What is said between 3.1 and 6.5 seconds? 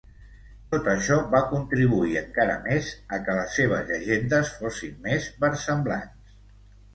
a què les seves llegendes fossin més versemblants.